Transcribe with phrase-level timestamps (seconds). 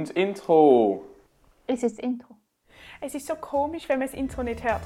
[0.00, 1.04] Und Intro.
[1.66, 2.34] Ist jetzt Intro.
[3.02, 4.80] Es ist so komisch, wenn man das Intro nicht hört.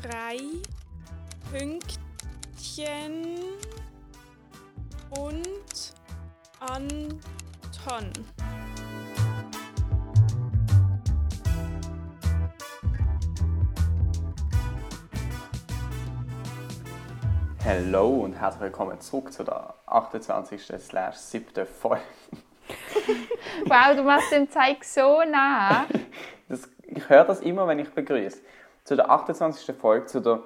[0.00, 0.38] Drei
[1.52, 3.36] Pünktchen
[5.10, 5.92] und
[6.58, 8.10] Anton.
[17.66, 20.60] Hallo und herzlich willkommen zurück zu der 28.
[20.78, 21.64] slash 7.
[21.64, 22.02] Folge.
[23.64, 25.86] Wow, du machst den Zeig so nah.
[26.48, 28.42] Das, ich höre das immer, wenn ich begrüße.
[28.84, 29.74] Zu der 28.
[29.74, 30.42] Folge, zu der...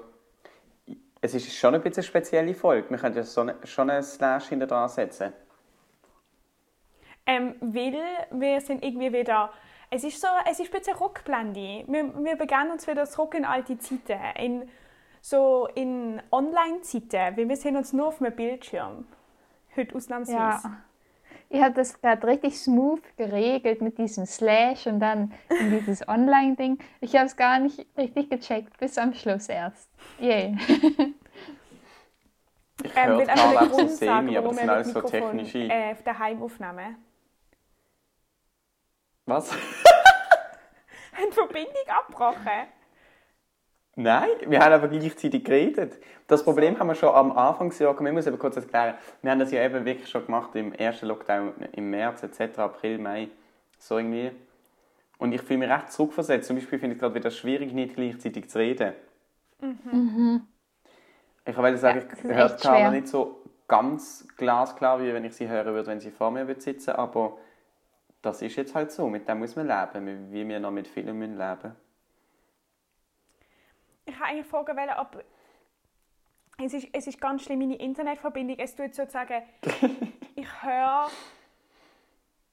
[1.21, 2.89] Es ist schon ein bisschen eine spezielle Folge.
[2.89, 5.33] Wir können ja so eine, schon einen Slash hinter dran setzen.
[7.27, 7.99] Ähm, weil
[8.31, 9.51] wir sind irgendwie wieder.
[9.91, 11.85] Es ist so, es ist ein bisschen Rückblende.
[11.89, 14.21] Wir, wir begeben uns wieder zurück in alte Zeiten.
[14.37, 14.71] In,
[15.21, 19.07] so in Online-Zeiten, weil wir sehen uns nur auf einem Bildschirm.
[19.77, 20.69] Heute ausnahmsweise.
[20.69, 20.83] Ja.
[21.51, 26.79] Ihr habt das gerade richtig smooth geregelt mit diesem Slash und dann in dieses Online-Ding.
[27.01, 29.89] Ich habe es gar nicht richtig gecheckt, bis am Schluss erst.
[30.19, 30.57] Yay.
[32.85, 34.71] Ich Ähm, höre will einfach gerade den so Grund semi, sagen, aber warum das sind
[34.71, 35.59] alles mit so technische...
[35.59, 36.95] äh, auf der Heimaufnahme
[39.27, 39.51] Was?
[41.17, 42.69] eine Verbindung abgebrochen.
[44.01, 45.99] Nein, wir haben aber gleichzeitig geredet.
[46.29, 48.01] Das Problem haben wir schon am Anfangsjahr.
[48.01, 48.95] Ich muss eben kurz erklären.
[49.23, 52.99] Wir haben das ja eben wirklich schon gemacht im ersten Lockdown im März etc., April,
[52.99, 53.27] Mai,
[53.77, 54.31] so irgendwie.
[55.19, 56.47] Und ich fühle mich recht zurückversetzt.
[56.47, 58.93] Zum Beispiel finde ich es gerade wieder schwierig, nicht gleichzeitig zu reden.
[61.45, 62.91] Ich wollte sagen, Ja, ich höre schwer.
[62.93, 66.61] nicht so ganz glasklar, wie wenn ich sie hören würde, wenn sie vor mir würde
[66.61, 67.37] sitzen aber
[68.23, 69.09] das ist jetzt halt so.
[69.09, 71.75] Mit dem muss man leben, wie wir noch mit vielen müssen leben
[74.09, 75.23] Ich habe eigentlich fragen wollen, ob
[76.65, 78.59] es ist, es ist ganz schlimm, meine Internetverbindung.
[78.59, 79.43] Es tut sozusagen,
[80.35, 81.09] ich höre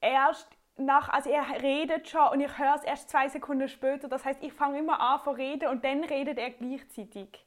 [0.00, 4.06] erst nach, also er redet schon und ich höre es erst zwei Sekunden später.
[4.08, 7.44] Das heißt, ich fange immer an zu reden und dann redet er gleichzeitig.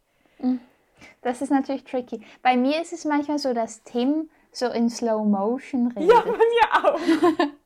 [1.22, 2.26] Das ist natürlich tricky.
[2.42, 6.12] Bei mir ist es manchmal so, dass Tim so in Slow Motion redet.
[6.12, 7.00] Ja, bei mir auch.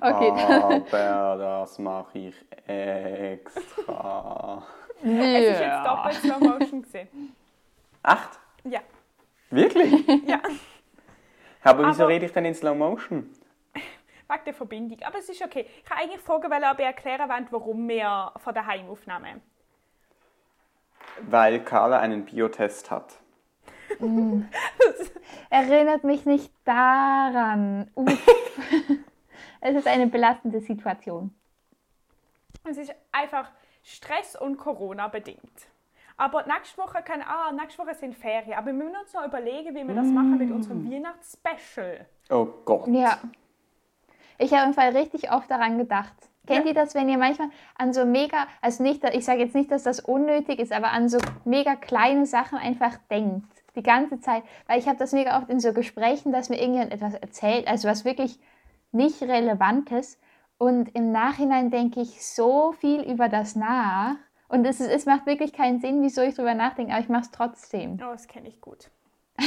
[0.00, 0.30] Okay.
[0.30, 2.34] Aber das mache ich
[2.68, 4.62] extra.
[5.04, 7.36] Es ist jetzt doppelt Slow Motion gesehen.
[8.02, 8.30] Echt?
[8.64, 8.80] Ja,
[9.50, 10.06] Wirklich?
[10.26, 10.40] ja,
[11.62, 13.30] Aber wieso Aber- rede ich denn in Slow Motion?
[14.26, 14.98] wegen der Verbindung.
[15.02, 15.66] Aber es ist okay.
[15.84, 19.42] Ich habe eigentlich fragen wollen, ob ihr erklären wollt, warum wir von daheim aufnehmen.
[21.28, 23.18] Weil Carla einen Biotest hat.
[25.50, 27.90] Erinnert mich nicht daran.
[27.94, 28.26] Uff.
[29.60, 31.34] es ist eine belastende Situation.
[32.64, 33.50] Es ist einfach
[33.84, 35.68] Stress und Corona bedingt.
[36.16, 38.56] Aber nächste Woche kann, ah, nächste Woche sind Ferien.
[38.56, 42.06] Aber wir müssen uns noch überlegen, wie wir das machen mit unserem Weihnachtsspecial.
[42.30, 42.88] Oh Gott.
[42.88, 43.18] Ja.
[44.38, 46.14] Ich habe im Fall richtig oft daran gedacht.
[46.46, 49.70] Kennt ihr das, wenn ihr manchmal an so mega, also nicht, ich sage jetzt nicht,
[49.70, 53.48] dass das unnötig ist, aber an so mega kleine Sachen einfach denkt.
[53.76, 54.44] Die ganze Zeit.
[54.66, 57.88] Weil ich habe das mega oft in so Gesprächen, dass mir irgendjemand etwas erzählt, also
[57.88, 58.38] was wirklich
[58.92, 60.18] nicht Relevantes.
[60.58, 64.16] Und im Nachhinein denke ich so viel über das nach.
[64.48, 67.22] Und es, ist, es macht wirklich keinen Sinn, wieso ich drüber nachdenke, aber ich mache
[67.22, 67.94] es trotzdem.
[67.94, 68.90] Oh, das kenne ich gut.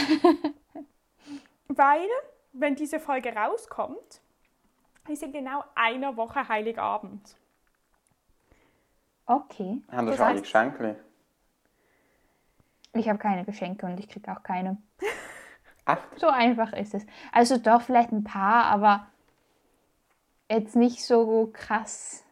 [1.69, 2.07] Weil,
[2.53, 4.21] wenn diese Folge rauskommt,
[5.07, 7.37] ist in genau einer Woche Heiligabend.
[9.25, 9.81] Okay.
[9.91, 10.99] Haben wir Das schon heißt- Geschenke?
[12.93, 14.77] Ich habe keine Geschenke und ich kriege auch keine.
[15.85, 16.01] Echt?
[16.19, 17.05] So einfach ist es.
[17.31, 19.07] Also doch vielleicht ein paar, aber
[20.49, 22.23] jetzt nicht so krass.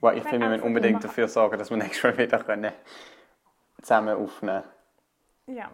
[0.00, 2.72] Well, ich finde, wir müssen unbedingt immer- dafür sorgen, dass wir nächstes Mal wieder können
[3.80, 4.64] zusammen aufnehmen
[5.46, 5.70] Ja.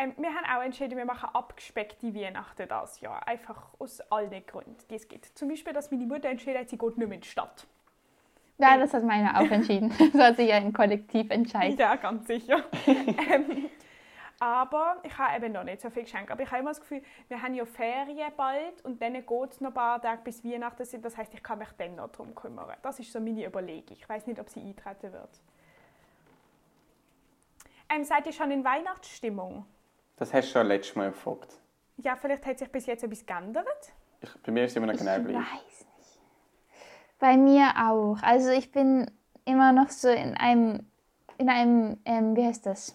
[0.00, 3.26] Ähm, wir haben auch entschieden, wir machen abgespeckte Weihnachten das Jahr.
[3.26, 5.26] Einfach aus allen Gründen, die es gibt.
[5.36, 7.66] Zum Beispiel, dass meine Mutter entschieden hat, sie geht nicht mehr in die Stadt.
[8.58, 9.92] Ja, das hat meine auch entschieden.
[10.12, 11.76] Das hat sich ja ein Kollektiv entschieden.
[11.76, 12.64] Ja, ganz sicher.
[12.86, 13.68] ähm,
[14.40, 16.30] aber ich habe eben noch nicht so viel geschenkt.
[16.30, 19.60] Aber ich habe immer das Gefühl, wir haben ja Ferien bald und dann geht es
[19.60, 21.04] noch ein paar Tage bis Weihnachten sind.
[21.04, 22.76] Das heißt, ich kann mich dann noch darum kümmern.
[22.82, 23.96] Das ist so meine Überlegung.
[23.96, 25.40] Ich weiß nicht, ob sie eintreten wird.
[27.88, 29.64] Ähm, seid ihr schon in Weihnachtsstimmung?
[30.16, 31.54] Das hast du schon letztes Mal gefragt.
[31.96, 33.92] Ja, vielleicht hat sich bis jetzt etwas geändert.
[34.20, 35.44] Ich, bei mir ist es immer noch Ich genau weiß gleich.
[35.44, 36.20] nicht.
[37.18, 38.18] Bei mir auch.
[38.22, 39.10] Also ich bin
[39.44, 40.86] immer noch so in einem,
[41.38, 42.94] in einem, ähm, wie heißt das?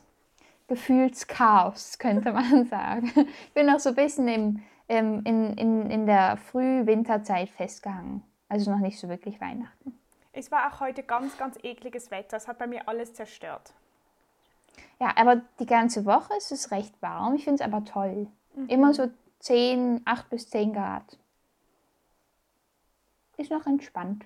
[0.68, 3.12] Gefühlschaos, könnte man sagen.
[3.16, 8.24] Ich bin noch so ein bisschen im, ähm, in, in, in der Frühwinterzeit festgehangen.
[8.50, 9.98] Also noch nicht so wirklich Weihnachten.
[10.32, 12.38] Es war auch heute ganz, ganz ekliges Wetter.
[12.38, 13.74] Es hat bei mir alles zerstört.
[15.00, 17.36] Ja, aber die ganze Woche ist es recht warm.
[17.36, 18.28] Ich finde es aber toll.
[18.68, 19.10] Immer so
[19.40, 21.18] 10, 8 bis 10 Grad.
[23.38, 24.26] Ist noch entspannt.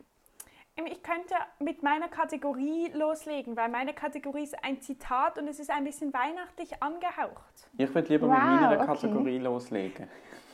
[0.77, 5.59] Ähm, Ich könnte mit meiner Kategorie loslegen, weil meine Kategorie ist ein Zitat und es
[5.59, 7.67] ist ein bisschen weihnachtlich angehaucht.
[7.77, 8.85] Ich würde lieber mit Wow, meiner okay.
[8.85, 10.07] Kategorie loslegen.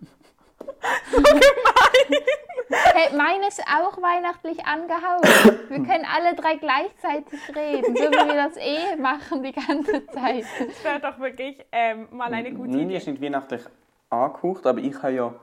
[2.68, 5.24] Hey, meines auch weihnachtlich angehaucht.
[5.68, 10.44] Wir können alle drei gleichzeitig reden, so wie wir das eh machen die ganze Zeit.
[10.66, 12.96] Das wäre doch wirklich ähm, mal eine gute Meine Idee.
[12.96, 13.62] ist nicht weihnachtlich
[14.10, 15.34] angehaucht, aber ich habe ja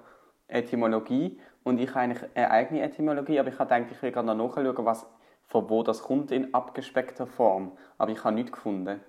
[0.47, 4.27] Etymologie und ich habe eigentlich eine eigene Etymologie, aber ich habe gedacht, ich will gerade
[4.35, 5.05] noch nachschauen, was,
[5.47, 7.73] von wo das kommt in abgespeckter Form.
[7.97, 9.01] Aber ich habe nichts gefunden.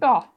[0.00, 0.32] Ja.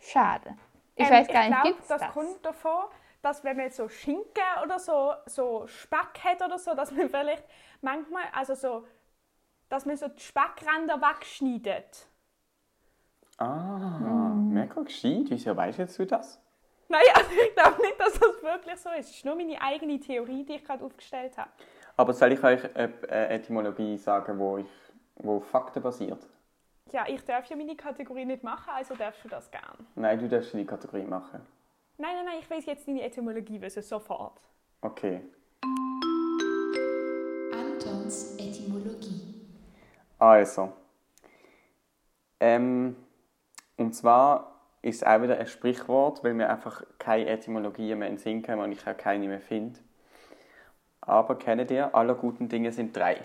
[0.00, 0.56] Schade.
[0.96, 2.08] Ich Ähm, weiß gar nicht, gibt das, das?
[2.08, 2.86] kommt davon,
[3.22, 7.44] dass wenn man so Schinken oder so, so Speck hat oder so, dass man vielleicht
[7.80, 8.86] manchmal, also so,
[9.68, 12.08] dass man so die Speckränder wegschneidet.
[13.38, 14.44] Ah, Hm.
[14.48, 15.26] mega gescheit.
[15.30, 16.40] Wieso weißt jetzt du das?
[16.88, 19.10] Nein, also ich glaube nicht, dass das wirklich so ist.
[19.10, 21.50] Es ist nur meine eigene Theorie, die ich gerade aufgestellt habe.
[21.96, 24.66] Aber soll ich euch eine Etymologie sagen, wo, ich,
[25.16, 26.26] wo faktenbasiert?
[26.92, 29.86] Ja, ich darf ja meine Kategorie nicht machen, also darfst du das gern.
[29.94, 31.40] Nein, du darfst die Kategorie machen.
[31.98, 34.40] Nein, nein, nein, ich weiß jetzt deine Etymologie wissen, sofort.
[34.80, 35.20] Okay.
[37.52, 39.44] Antons Etymologie.
[40.18, 40.72] Also.
[42.40, 42.96] Ähm,
[43.76, 48.20] und zwar ist auch wieder ein Sprichwort, weil wir einfach keine Etymologie mehr in den
[48.20, 49.80] Sinn kommen und ich auch keine mehr finde.
[51.00, 53.20] Aber kennt ihr, alle guten Dinge sind drei.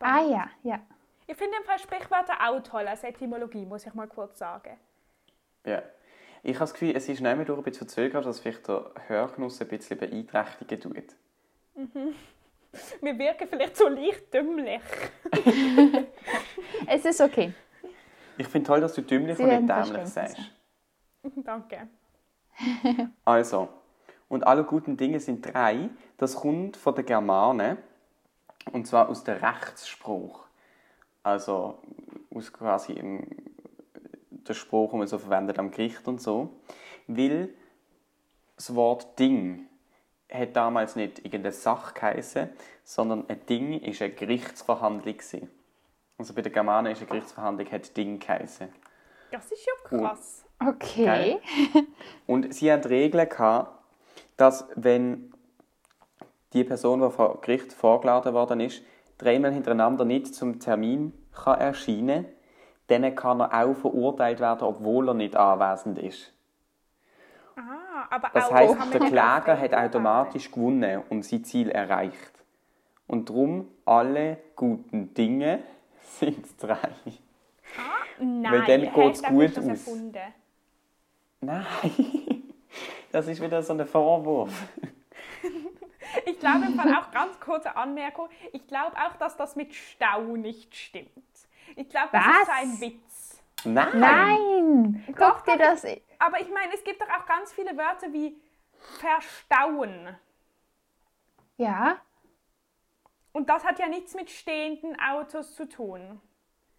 [0.00, 0.80] Ah ja, ja.
[1.26, 4.76] Ich finde im Fall Sprichwörter auch toll als Etymologie, muss ich mal kurz sagen.
[5.64, 5.82] Ja.
[6.44, 8.90] Ich habe das Gefühl, es ist nicht mehr durch ein bisschen verzögert, dass vielleicht der
[9.06, 11.14] Hörgenuss ein bisschen beeinträchtigen tut.
[13.00, 14.82] Wir wirken vielleicht so leicht dümmlich.
[16.86, 17.52] Es ist okay.
[18.38, 20.38] Ich finde toll, dass du dümmlich Sie und nicht dämlich sagst.
[21.36, 21.88] Danke.
[23.24, 23.68] Also,
[24.28, 25.90] und alle guten Dinge sind drei.
[26.16, 27.78] Das kommt von den Germanen.
[28.72, 30.46] Und zwar aus dem Rechtsspruch.
[31.22, 31.78] Also
[32.34, 32.94] aus quasi
[34.30, 36.50] der Spruch, den man so verwendet am Gericht und so.
[37.06, 37.50] Weil
[38.56, 39.66] das Wort Ding
[40.30, 42.48] hat damals nicht irgendeine Sache geheißen,
[42.84, 45.16] sondern ein Ding ist eine Gerichtsverhandlung.
[45.16, 45.50] gewesen.
[46.22, 46.42] Also bei
[46.86, 48.68] ist eine Gerichtsverhandlung hat Ding geheißen.
[49.32, 50.44] Das ist ja krass.
[50.64, 51.04] Okay.
[51.04, 51.40] Geil.
[52.28, 53.76] Und sie haben die Regel gehabt,
[54.36, 55.34] dass wenn
[56.52, 58.84] die Person, die vor Gericht vorgeladen worden ist,
[59.18, 62.26] dreimal hintereinander nicht zum Termin kann erscheinen
[62.86, 66.32] dann kann er auch verurteilt werden, obwohl er nicht anwesend ist.
[67.56, 72.32] Ah, aber Das auch heißt, kann der Kläger hat automatisch gewonnen und sein Ziel erreicht.
[73.08, 75.64] Und darum, alle guten Dinge
[76.18, 76.92] sind drei.
[78.18, 79.68] Nein, Weil dann ich glaub, gut das aus.
[79.68, 80.34] Erfunden.
[81.40, 82.52] Nein,
[83.12, 84.52] das ist wieder so ein Vorwurf.
[86.26, 88.28] Ich glaube im Fall auch ganz kurze Anmerkung.
[88.52, 91.08] Ich glaube auch, dass das mit Stau nicht stimmt.
[91.74, 92.42] Ich glaube, das Was?
[92.42, 93.42] ist ein Witz.
[93.64, 93.98] Nein!
[93.98, 95.04] Nein!
[95.06, 95.84] Guck Doch, dir das.
[96.18, 98.36] Aber ich meine, es gibt doch auch ganz viele Wörter wie
[98.98, 100.16] verstauen.
[101.56, 101.96] Ja.
[103.32, 106.20] Und das hat ja nichts mit stehenden Autos zu tun.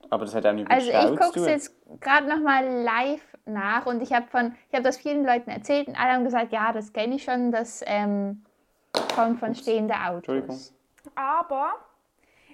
[0.10, 3.86] Aber das hat auch nicht mit Also ich gucke es jetzt gerade nochmal live nach
[3.86, 6.72] und ich habe von, ich habe das vielen Leuten erzählt und alle haben gesagt, ja,
[6.74, 8.44] das kenne ich schon, das ähm,
[9.16, 10.50] kommt von stehenden Entschuldigung.
[10.50, 10.74] Autos.
[11.16, 11.74] Aber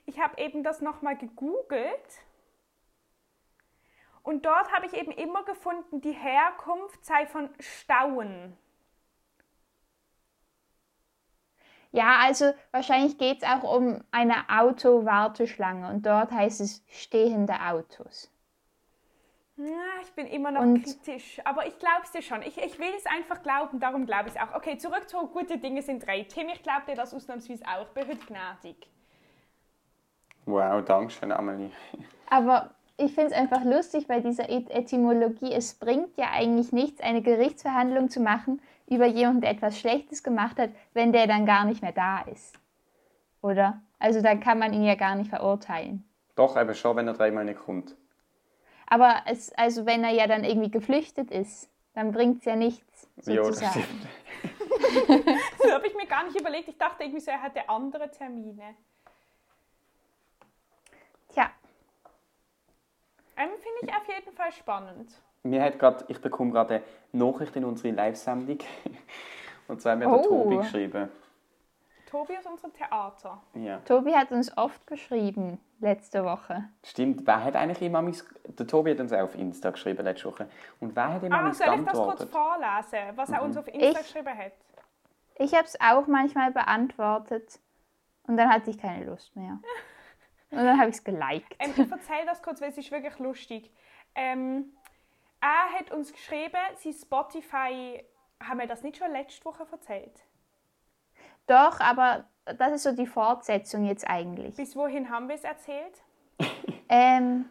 [0.05, 2.23] ich habe eben das nochmal gegoogelt.
[4.23, 8.57] Und dort habe ich eben immer gefunden, die Herkunft sei von Stauen.
[11.91, 18.29] Ja, also wahrscheinlich geht es auch um eine Autowarteschlange und dort heißt es stehende Autos.
[19.57, 19.65] Ja,
[20.03, 22.41] ich bin immer noch Und- kritisch, aber ich glaube es dir schon.
[22.43, 24.55] Ich, ich will es einfach glauben, darum glaube ich es auch.
[24.55, 26.23] Okay, zurück zu gute Dinge sind drei.
[26.23, 27.87] Tim, ich glaube dir das ausnahmsweise auch.
[27.95, 28.87] Heute gnädig.
[30.45, 31.71] Wow, danke schön, Amelie.
[32.29, 35.51] Aber ich finde es einfach lustig bei dieser Et Etymologie.
[35.53, 40.57] Es bringt ja eigentlich nichts, eine Gerichtsverhandlung zu machen über jemanden, der etwas Schlechtes gemacht
[40.57, 42.57] hat, wenn der dann gar nicht mehr da ist.
[43.41, 43.81] Oder?
[43.99, 46.03] Also dann kann man ihn ja gar nicht verurteilen.
[46.35, 47.95] Doch, eben schon, wenn er dreimal nicht kommt.
[48.87, 53.07] Aber es, also wenn er ja dann irgendwie geflüchtet ist, dann bringt es ja nichts,
[53.25, 53.71] Ja, das sozusagen.
[53.71, 54.07] stimmt.
[55.61, 56.67] Das habe ich mir gar nicht überlegt.
[56.69, 58.75] Ich dachte irgendwie so, er hatte andere Termine.
[61.33, 61.51] Tja,
[63.37, 65.11] Ähm, Finde ich auf jeden Fall spannend.
[65.43, 68.59] Mir hat grad, ich bekomme gerade eine Nachricht in unsere Live-Sendung.
[69.67, 70.15] Und zwar hat mir Oh.
[70.17, 71.09] der Tobi geschrieben.
[72.09, 73.41] Tobi aus unserem Theater.
[73.53, 73.77] Ja.
[73.85, 76.63] Tobi hat uns oft geschrieben, letzte Woche.
[76.83, 80.27] Stimmt, wer hat eigentlich immer mis- Der Tobi hat uns auch auf Insta geschrieben letzte
[80.27, 80.49] Woche.
[80.79, 83.87] Und wer hat immer Ah, soll ich das kurz vorlesen, was er uns auf Insta
[83.91, 84.53] Ich- geschrieben hat?
[85.35, 87.59] Ich habe es auch manchmal beantwortet
[88.23, 89.59] und dann hatte ich keine Lust mehr.
[90.51, 91.55] Und dann habe ich es geliked.
[91.59, 93.71] Ähm, ich erzähle das kurz, weil es ist wirklich lustig.
[94.15, 94.73] Ähm,
[95.79, 98.03] hat uns geschrieben, sein Spotify,
[98.41, 100.25] haben wir das nicht schon letzte Woche erzählt?
[101.47, 104.55] Doch, aber das ist so die Fortsetzung jetzt eigentlich.
[104.55, 106.03] Bis wohin haben wir es erzählt?
[106.91, 107.47] Ähm,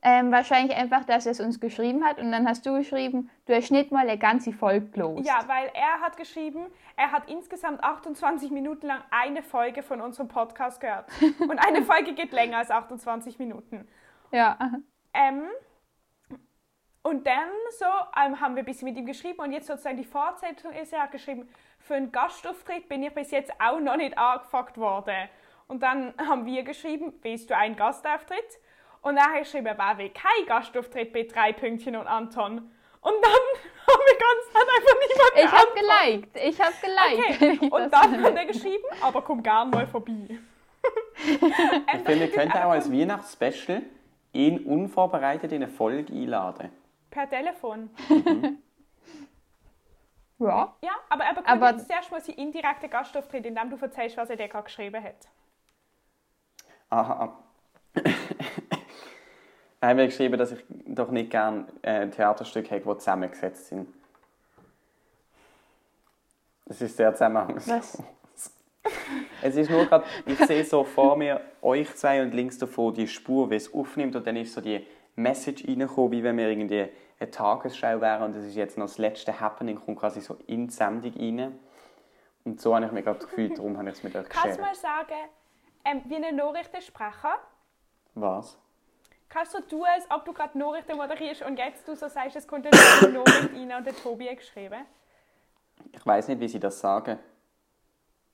[0.00, 3.54] ähm, wahrscheinlich einfach, dass er es uns geschrieben hat und dann hast du geschrieben, du
[3.54, 5.26] hast nicht mal eine ganze Folge gelost.
[5.26, 6.64] Ja, weil er hat geschrieben,
[6.96, 11.10] er hat insgesamt 28 Minuten lang eine Folge von unserem Podcast gehört.
[11.40, 13.86] Und eine Folge geht länger als 28 Minuten.
[14.32, 14.58] ja.
[15.12, 15.44] Ähm,
[17.04, 17.84] und dann so
[18.18, 21.02] ähm, haben wir ein bisschen mit ihm geschrieben und jetzt sozusagen die Fortsetzung ist, er
[21.02, 21.46] hat geschrieben,
[21.78, 25.28] für einen Gastauftritt bin ich bis jetzt auch noch nicht angefragt worden.
[25.68, 28.58] Und dann haben wir geschrieben, willst du einen Gastauftritt?
[29.02, 32.70] Und er hat geschrieben, wer will kein Gastauftritt bei drei Pünktchen und Anton?
[33.02, 33.32] Und dann
[33.86, 37.60] haben wir ganz hat einfach niemand Ich habe geliked, ich habe geliked.
[37.60, 37.68] Okay.
[37.70, 40.38] Und dann hat er geschrieben, aber komm gern mal vorbei.
[41.22, 43.82] Ich finde, wir könnten auch als Weihnachtsspecial
[44.32, 46.70] ihn unvorbereitet in eine Folge einladen.
[47.14, 47.90] Per Telefon.
[50.40, 50.74] Ja.
[50.82, 54.28] Ja, aber er bekommt Aber- jetzt zuerst mal seinen indirekten Gastauftritt, indem du erzählst, was
[54.28, 55.28] er dir gerade geschrieben hat.
[56.90, 57.38] Aha.
[59.80, 63.88] Er hat mir geschrieben, dass ich doch nicht gerne äh, Theaterstücke hätte, die zusammengesetzt sind.
[66.66, 67.68] Das ist sehr zusammenhangslos.
[67.68, 68.02] Was?
[69.40, 73.06] Es ist nur gerade, ich sehe so vor mir euch zwei und links davon die
[73.08, 74.84] Spur, wie es aufnimmt und dann ist so die
[75.16, 76.88] Message reingekommen, wie wenn wir irgendwie
[77.24, 80.68] eine Tagesschau wären und das ist jetzt noch das letzte Happening, kommt quasi so in
[80.68, 81.58] die Sendung rein.
[82.44, 84.62] Und so habe ich mir gerade gefühlt, darum habe ich es mit euch Kannst du
[84.62, 85.14] mal sagen,
[85.84, 87.38] ähm, wie ein Nachrichtensprecher,
[88.14, 88.58] Was?
[89.28, 92.36] kannst du so tun, als ob du gerade Nachrichten moderierst und jetzt du so sagst,
[92.36, 94.84] es kommt eine Nachricht rein und der Tobi hat geschrieben?
[95.92, 97.18] Ich weiß nicht, wie sie das sagen.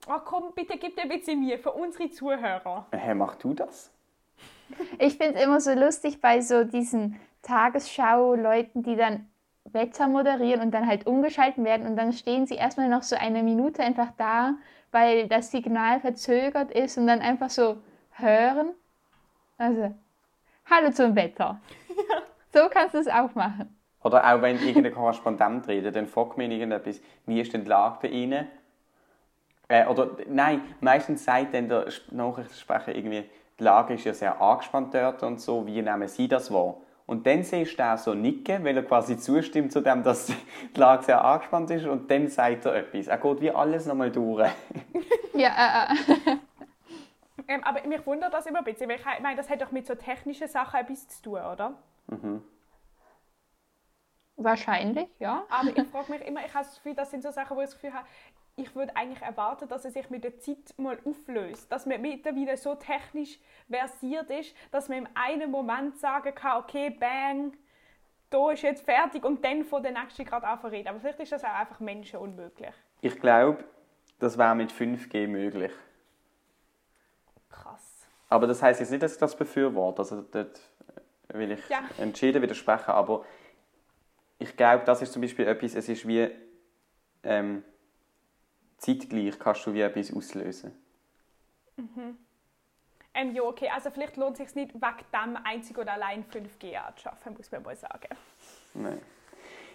[0.09, 2.87] Oh komm, bitte gib dir ein bisschen Mühe für unsere Zuhörer.
[2.93, 3.91] Hä, mach du das?
[4.99, 9.29] Ich finde es immer so lustig bei so diesen Tagesschau-Leuten, die dann
[9.65, 13.43] Wetter moderieren und dann halt umgeschalten werden und dann stehen sie erstmal noch so eine
[13.43, 14.57] Minute einfach da,
[14.91, 17.79] weil das Signal verzögert ist und dann einfach so
[18.13, 18.73] hören.
[19.59, 19.95] Also,
[20.71, 21.61] hallo zum Wetter.
[22.53, 23.77] So kannst du es auch machen.
[24.03, 27.71] Oder auch wenn irgendein Korrespondent redet, dann fragt man ihn irgendetwas, wie ist denn die
[27.71, 28.47] Lage bei Ihnen?
[29.69, 33.25] Äh, oder nein, meistens sagt dann der Sp- Nachrichtensprecher irgendwie,
[33.59, 36.77] die Lage ist ja sehr angespannt dort und so, wie nehmen Sie das wahr?
[37.11, 40.79] Und dann siehst du auch so nicken, weil er quasi zustimmt zu dem, dass die
[40.79, 43.09] Lage sehr angespannt ist und dann sagt er etwas.
[43.09, 44.49] Er geht wie alles nochmal durch.
[45.35, 46.37] Ja, äh, äh.
[47.49, 49.85] Ähm, aber mich wundert das immer ein bisschen, weil ich meine, das hat doch mit
[49.85, 51.75] so technischen Sachen etwas zu tun, oder?
[54.37, 55.45] wahrscheinlich, ja.
[55.51, 57.67] Aber ich frage mich immer, ich habe das Gefühl, das sind so Sachen, wo ich
[57.67, 58.07] das Gefühl habe,
[58.61, 61.71] ich würde eigentlich erwarten, dass es sich mit der Zeit mal auflöst.
[61.73, 63.39] Dass man mittlerweile so technisch
[63.69, 67.57] versiert ist, dass man im einen Moment sagen kann, okay, bang,
[68.31, 71.45] da ist jetzt fertig und dann von der nächsten gerade anfangen Aber vielleicht ist das
[71.45, 72.75] auch einfach menschenunmöglich.
[73.01, 73.65] Ich glaube,
[74.19, 75.73] das wäre mit 5G möglich.
[77.49, 78.07] Krass.
[78.29, 80.03] Aber das heißt jetzt nicht, dass ich das befürworte.
[80.03, 80.61] Also dort
[81.29, 81.81] will ich Ja.
[81.99, 82.91] entschieden widersprechen.
[82.91, 83.25] Aber
[84.39, 86.31] ich glaube, das ist zum Beispiel etwas, es ist wie
[87.25, 87.65] ähm,
[88.81, 90.73] zeitgleich kannst du wie etwas auslösen.
[93.15, 96.77] Ähm, ja, okay, also vielleicht lohnt es sich nicht wegen dem einzig oder allein 5G
[96.77, 98.09] anzuschaffen, muss man mal sagen.
[98.75, 99.01] Nein.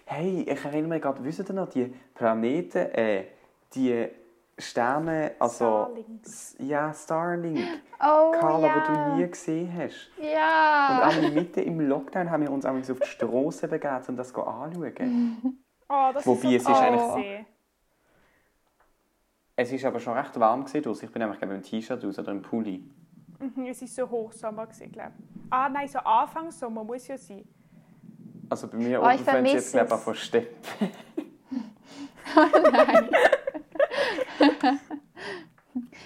[0.06, 3.26] Hey, ich erinnere mich gerade, wisst ihr noch, die Planeten, äh,
[3.74, 4.08] die
[4.58, 5.56] Sterne, also...
[5.66, 6.28] Starlinks.
[6.30, 7.60] S- Ja, Starlink.
[8.00, 8.76] Oh, Carla, ja.
[8.76, 10.10] wo du nie gesehen hast.
[10.18, 11.02] Und Ja.
[11.04, 15.60] alle mitten im Lockdown haben wir uns auf die Straße begeben, um das anzuschauen.
[15.90, 17.46] Oh, das Wobei, ist es so ist toll eigentlich-.
[19.56, 21.06] Es ist aber schon recht warm gewesen.
[21.06, 22.84] Ich bin nämlich ich, im T-Shirt aus oder im Pulli.
[23.40, 25.26] Mhm, Es war so Hochsommer, gewesen, glaube ich.
[25.52, 27.48] Ah nein, so Anfang Sommer muss ja sein.
[28.50, 30.90] Also bei mir Oh, ich oben fängt es jetzt glaube ich von Steppen.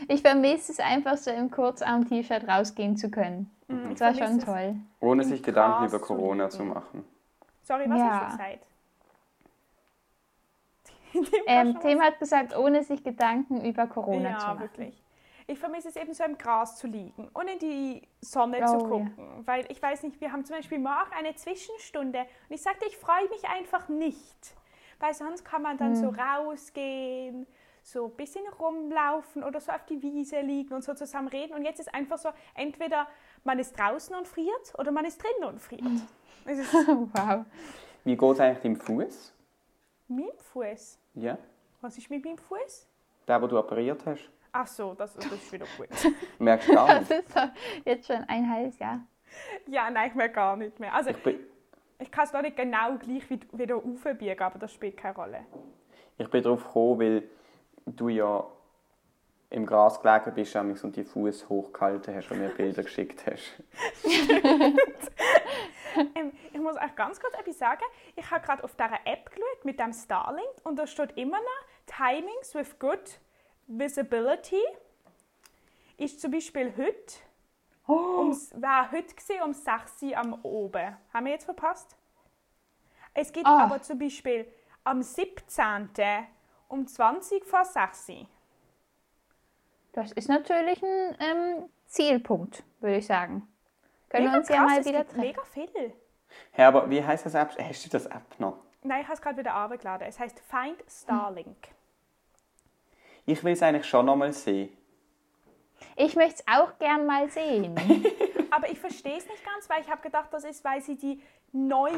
[0.07, 3.51] Ich vermisse es einfach so im Kurzarm-T-Shirt rausgehen zu können.
[3.67, 4.75] Mhm, Das war schon toll.
[4.99, 6.55] Ohne sich Gedanken über zu Corona liegen.
[6.57, 7.03] zu machen.
[7.61, 8.09] Sorry, was Ja.
[8.21, 8.65] hast du gesagt?
[11.47, 14.59] Ähm, Tim hat gesagt, ohne sich Gedanken über Corona zu ja, machen.
[14.61, 15.03] wirklich.
[15.47, 18.73] Ich vermisse es eben so im Gras zu liegen und in die Sonne Oh, zu
[18.83, 18.87] ja.
[18.89, 19.13] gucken.
[19.45, 22.95] Weil ich weiß nicht, wir haben zum Beispiel morgen eine Zwischenstunde und ich sagte, ich
[22.97, 24.53] freue mich einfach nicht.
[24.99, 25.95] Weil sonst kann man dann Hm.
[25.95, 27.47] so rausgehen,
[27.81, 31.53] so ein bisschen rumlaufen oder so auf die Wiese liegen und so zusammen reden.
[31.55, 33.07] Und jetzt ist einfach so, entweder
[33.43, 35.81] man ist draußen und friert oder man ist drinnen und friert.
[36.45, 37.45] Es ist wow.
[38.05, 39.33] Wie geht es eigentlich deinem Fuß?
[40.09, 40.99] Mit dem Fuß.
[41.15, 41.37] Ja.
[41.81, 42.87] Was ist mit meinem Fuß?
[43.27, 44.29] Der, den du operiert hast.
[44.51, 45.87] Ach so, das, das ist wieder gut.
[46.39, 47.19] Merkst du gar Das nicht.
[47.27, 47.49] ist doch
[47.85, 48.99] jetzt schon ein halbes Jahr.
[49.67, 50.93] ja, nein, ich merke gar nicht mehr.
[50.93, 51.39] Also Ich bin,
[51.99, 55.45] ich kann es noch nicht genau gleich wie- wieder aufbiegen, aber das spielt keine Rolle.
[56.17, 57.29] ich bin darauf gekommen, weil
[57.85, 58.43] du ja
[59.51, 63.63] im Gras gelegen bist amigs und die Fuß hochgehalten hast und mir Bilder geschickt hast.
[66.15, 67.83] Ähm, ich muss euch ganz kurz etwas sagen.
[68.15, 71.65] Ich habe gerade auf dieser App geschaut mit dem Starlink und da steht immer noch
[71.85, 73.19] Timings with good
[73.67, 74.61] visibility.
[75.97, 77.13] Ist zum Beispiel heute,
[77.87, 80.95] ums, war heute gewesen, um 6 Uhr am Oben.
[81.13, 81.95] Haben wir jetzt verpasst?
[83.13, 83.63] Es gibt Ah.
[83.65, 84.47] aber zum Beispiel
[84.83, 85.89] am 17.
[86.67, 88.27] um 20 vor 6 Uhr.
[89.91, 93.47] Das ist natürlich ein ähm, Zielpunkt, würde ich sagen.
[94.09, 95.19] Können wir Mega uns ja krass, mal es wieder treffen.
[95.21, 95.93] mega viel.
[96.51, 97.55] Hey, aber wie heißt das App?
[97.59, 98.57] Hast du das App noch?
[98.83, 100.07] Nein, ich habe es gerade wieder runtergeladen.
[100.07, 101.57] Es heißt Find Starlink.
[103.25, 104.75] Ich will es eigentlich schon noch mal sehen.
[105.95, 107.75] Ich möchte es auch gern mal sehen.
[108.51, 111.21] Aber ich verstehe es nicht ganz, weil ich habe gedacht, das ist, weil sie die
[111.51, 111.91] neu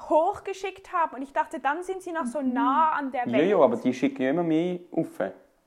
[0.00, 1.16] hochgeschickt haben.
[1.16, 3.50] Und ich dachte, dann sind sie noch so nah an der Ja, Welt.
[3.50, 5.08] ja, aber die schicken ja immer mehr auf.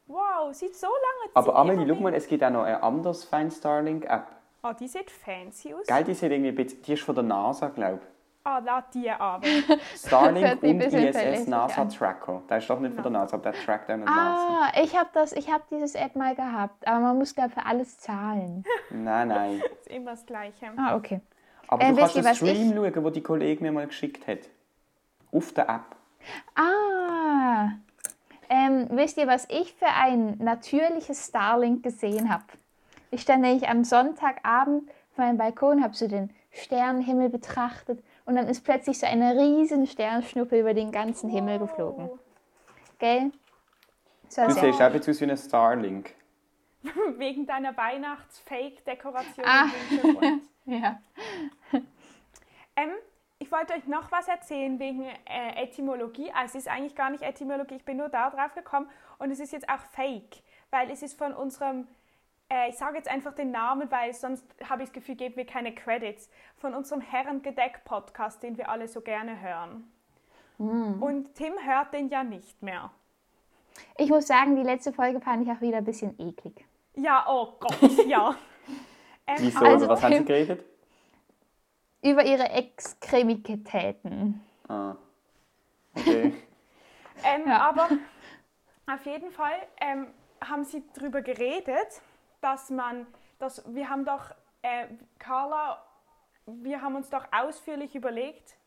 [0.08, 2.82] Wow, sieht so lange Aber Zeit- Amelie, immer schau mal, es gibt auch noch eine
[2.82, 4.28] andere Find Starlink App.
[4.64, 5.88] Oh, die sieht fancy aus.
[5.88, 8.02] Gell, die, sieht irgendwie ein bisschen, die ist von der NASA, glaube
[8.44, 9.46] Ah, lad die ich.
[9.68, 11.90] hört Starlink und bisschen ISS NASA an.
[11.90, 12.42] Tracker.
[12.50, 14.62] Der ist doch nicht von der NASA, aber der trackt auch nicht NASA.
[14.74, 17.66] ah, ich habe das, ich habe dieses App mal gehabt, aber man muss glaube für
[17.66, 18.64] alles zahlen.
[18.90, 19.60] Nein, nein.
[19.62, 20.72] Das ist immer das Gleiche.
[20.78, 21.22] Ah, okay.
[21.68, 24.26] Aber Äh, du kannst ihr, den Stream ich- schauen, den die Kollege mir mal geschickt
[24.28, 24.40] hat.
[25.32, 25.96] Auf der App.
[26.56, 27.70] Ah,
[28.50, 32.44] ähm, wisst ihr, was ich für ein natürliches Starlink gesehen habe?
[33.12, 38.48] Ich stand nämlich am Sonntagabend auf meinem Balkon, habe so den Sternenhimmel betrachtet und dann
[38.48, 42.10] ist plötzlich so eine riesen Sternschnuppe über den ganzen Himmel geflogen.
[43.00, 43.32] Gell?
[44.36, 46.14] Du siehst auch jetzt aus wie ein Starlink.
[47.18, 49.64] Wegen deiner Weihnachts-Fake-Dekoration Ah.
[49.92, 50.42] im Hintergrund.
[50.66, 51.00] Ja.
[52.76, 52.92] Ähm,
[53.40, 56.32] ich wollte euch noch was erzählen wegen äh, Etymologie.
[56.32, 59.40] Also es ist eigentlich gar nicht Etymologie, ich bin nur da drauf gekommen und es
[59.40, 61.88] ist jetzt auch Fake, weil es ist von unserem,
[62.50, 65.46] äh, ich sage jetzt einfach den Namen, weil sonst habe ich das Gefühl, geben wir
[65.46, 69.92] keine Credits, von unserem Herrengedeck-Podcast, den wir alle so gerne hören.
[70.58, 72.92] Und Tim hört den ja nicht mehr.
[73.98, 76.66] Ich muss sagen, die letzte Folge fand ich auch wieder ein bisschen eklig.
[76.96, 78.36] Ja, oh Gott, ja.
[79.26, 79.60] Ähm, Wieso?
[79.60, 80.66] Also, Oder was haben sie geredet?
[82.02, 84.42] Über ihre Extremitäten.
[84.68, 84.96] Ah.
[85.96, 86.34] Okay.
[87.24, 87.70] Ähm, Ja.
[87.70, 87.88] Aber
[88.92, 90.08] auf jeden Fall ähm,
[90.42, 92.02] haben sie darüber geredet,
[92.42, 95.84] dass man, dass wir haben doch, äh, Carla,
[96.46, 98.58] wir haben uns doch ausführlich überlegt,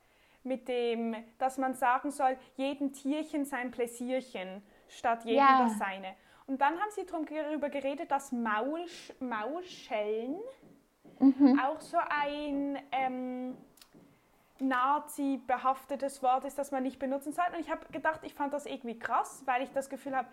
[0.44, 5.58] mit dem, dass man sagen soll, jedem Tierchen sein Pläsierchen statt jedem Ja.
[5.64, 6.14] das seine.
[6.46, 10.36] Und dann haben sie darüber geredet, dass Maulsch, Maulschellen
[11.62, 13.56] auch so ein ähm,
[14.58, 17.52] Nazi-behaftetes Wort ist, das man nicht benutzen sollte.
[17.52, 20.28] Und ich habe gedacht, ich fand das irgendwie krass, weil ich das Gefühl habe,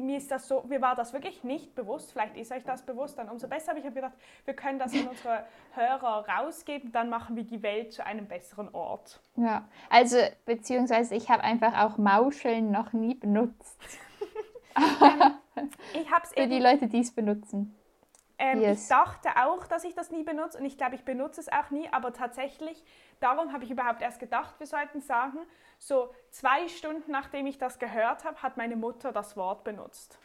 [0.00, 2.12] mir ist das so, mir war das wirklich nicht bewusst.
[2.12, 3.72] Vielleicht ist euch das bewusst, dann umso besser.
[3.72, 7.62] Aber ich habe gedacht, wir können das an unsere Hörer rausgeben, dann machen wir die
[7.62, 9.20] Welt zu einem besseren Ort.
[9.36, 13.78] Ja, also beziehungsweise ich habe einfach auch Mauscheln noch nie benutzt.
[15.92, 17.76] Ich habe es Für die Leute, die es benutzen.
[18.38, 18.84] Ähm, Yes.
[18.84, 21.70] Ich dachte auch, dass ich das nie benutze und ich glaube, ich benutze es auch
[21.70, 22.82] nie, aber tatsächlich,
[23.22, 25.38] darum habe ich überhaupt erst gedacht, wir sollten sagen,
[25.78, 30.18] so zwei Stunden nachdem ich das gehört habe, hat meine Mutter das Wort benutzt.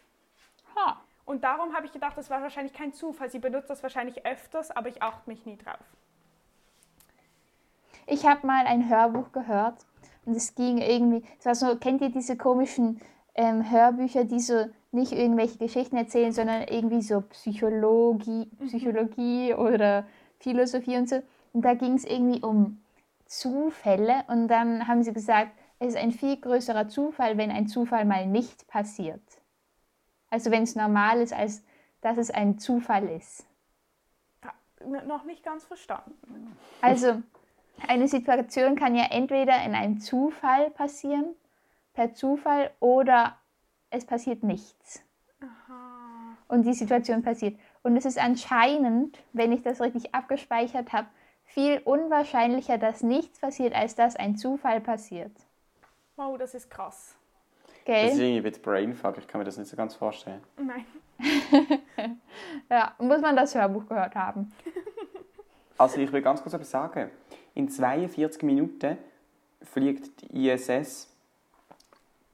[0.76, 1.02] Ha.
[1.26, 3.30] Und darum habe ich gedacht, das war wahrscheinlich kein Zufall.
[3.30, 5.84] Sie benutzt das wahrscheinlich öfters, aber ich achte mich nie drauf.
[8.06, 9.86] Ich habe mal ein Hörbuch gehört
[10.26, 13.02] und es ging irgendwie, es war so, kennt ihr diese komischen
[13.36, 20.06] ähm, Hörbücher, die so nicht irgendwelche Geschichten erzählen, sondern irgendwie so Psychologie, Psychologie oder
[20.40, 21.22] Philosophie und so.
[21.52, 22.82] Und da ging es irgendwie um
[23.28, 28.06] Zufälle und dann haben sie gesagt, es ist ein viel größerer Zufall, wenn ein Zufall
[28.06, 29.22] mal nicht passiert.
[30.30, 31.64] Also wenn es normal ist, als
[32.02, 33.46] dass es ein Zufall ist.
[34.80, 36.58] N noch nicht ganz verstanden.
[36.82, 37.22] Also
[37.88, 41.36] eine Situation kann ja entweder in einem Zufall passieren,
[41.94, 43.38] per Zufall, oder
[43.90, 45.04] es passiert nichts.
[46.48, 47.60] Und die Situation passiert.
[47.84, 51.08] Und es ist anscheinend, wenn ich das richtig abgespeichert habe,
[51.48, 55.32] viel unwahrscheinlicher, dass nichts passiert, als dass ein Zufall passiert.
[56.16, 57.16] Wow, das ist krass.
[57.86, 60.44] Das ist irgendwie ein bisschen Brainfuck, ich kann mir das nicht so ganz vorstellen.
[60.58, 60.86] Nein.
[62.70, 64.52] Ja, muss man das Hörbuch gehört haben.
[65.80, 67.12] Also ich will ganz kurz etwas sagen.
[67.54, 68.98] In 42 Minuten
[69.62, 71.08] fliegt die ISS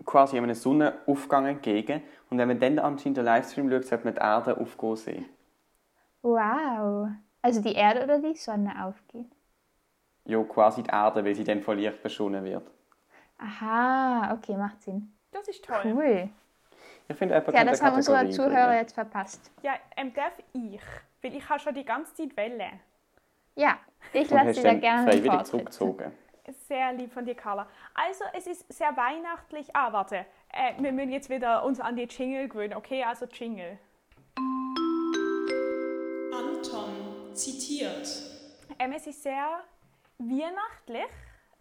[0.05, 4.21] quasi einem Sonnenaufgang entgegen und wenn man dann anscheinend den Livestream schaut, sollte man die
[4.21, 5.25] Erde aufgehen sehen.
[6.21, 7.09] Wow.
[7.43, 9.27] Also die Erde oder die Sonne aufgeht.
[10.25, 12.65] Ja, quasi die Erde, weil sie dann von Licht beschonen wird.
[13.37, 15.13] Aha, okay, macht Sinn.
[15.31, 15.81] Das ist toll.
[15.83, 16.29] Cool.
[17.09, 18.79] Ich finde, Ja, das haben unsere Zuhörer bringen.
[18.79, 19.51] jetzt verpasst.
[19.61, 20.79] Ja, ähm, darf ich?
[21.21, 22.79] Weil ich habe schon die ganze Zeit Welle.
[23.55, 23.77] Ja,
[24.13, 26.11] ich lasse dir da dann gerne freiwillig zurückgezogen.
[26.67, 27.67] Sehr lieb von dir, Carla.
[27.93, 29.75] Also, es ist sehr weihnachtlich.
[29.75, 30.25] Ah, warte.
[30.49, 32.73] Äh, wir müssen jetzt wieder uns an die Jingle gewöhnen.
[32.73, 33.77] Okay, also Jingle.
[38.83, 39.63] Ähm, es ist sehr
[40.17, 41.09] weihnachtlich,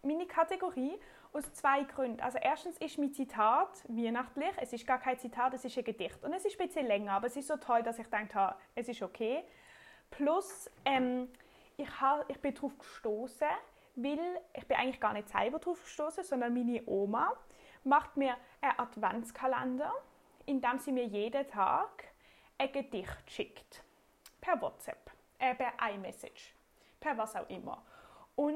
[0.01, 0.99] meine Kategorie,
[1.31, 2.19] aus zwei Gründen.
[2.19, 4.51] Also erstens ist mein Zitat weihnachtlich.
[4.57, 6.21] Es ist gar kein Zitat, es ist ein Gedicht.
[6.21, 8.57] Und es ist ein bisschen länger, aber es ist so toll, dass ich gedacht habe,
[8.75, 9.41] es ist okay.
[10.11, 11.29] Plus, ähm,
[11.77, 13.47] ich, ha, ich bin darauf gestoßen,
[13.95, 17.31] weil ich bin eigentlich gar nicht selber darauf gestoßen, sondern meine Oma
[17.85, 19.93] macht mir einen Adventskalender,
[20.45, 22.03] in dem sie mir jeden Tag
[22.57, 23.81] ein Gedicht schickt.
[24.41, 25.09] Per WhatsApp,
[25.39, 26.53] äh, per iMessage,
[27.03, 27.83] per was auch immer.
[28.35, 28.55] Und